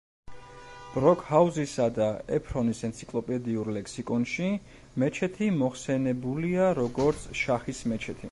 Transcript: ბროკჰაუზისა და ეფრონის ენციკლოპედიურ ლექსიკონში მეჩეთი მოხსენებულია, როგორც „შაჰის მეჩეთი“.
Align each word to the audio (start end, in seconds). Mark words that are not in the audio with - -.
ბროკჰაუზისა 0.93 1.83
და 1.97 2.07
ეფრონის 2.37 2.79
ენციკლოპედიურ 2.87 3.69
ლექსიკონში 3.77 4.47
მეჩეთი 5.03 5.51
მოხსენებულია, 5.61 6.73
როგორც 6.83 7.29
„შაჰის 7.43 7.85
მეჩეთი“. 7.93 8.19